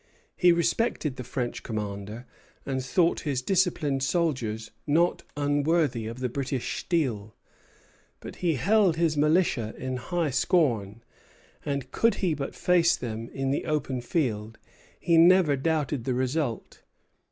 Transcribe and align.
He 0.35 0.51
respected 0.51 1.15
the 1.17 1.23
French 1.23 1.61
commander, 1.61 2.25
and 2.65 2.83
thought 2.83 3.19
his 3.19 3.43
disciplined 3.43 4.01
soldiers 4.01 4.71
not 4.87 5.21
unworthy 5.37 6.07
of 6.07 6.21
the 6.21 6.27
British 6.27 6.79
steel; 6.79 7.35
but 8.19 8.37
he 8.37 8.55
held 8.55 8.95
his 8.95 9.15
militia 9.15 9.75
in 9.77 9.97
high 9.97 10.31
scorn, 10.31 11.03
and 11.63 11.91
could 11.91 12.15
he 12.15 12.33
but 12.33 12.55
face 12.55 12.95
them 12.97 13.29
in 13.29 13.51
the 13.51 13.65
open 13.65 14.01
field, 14.01 14.57
he 14.99 15.19
never 15.19 15.55
doubted 15.55 16.05
the 16.05 16.15
result. 16.15 16.81